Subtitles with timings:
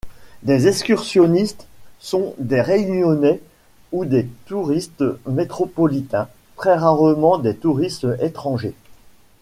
[0.41, 1.67] Les excursionnistes
[1.99, 3.39] sont des Réunionnais,
[3.91, 8.73] ou des touristes métropolitains, très rarement des touristes étrangers.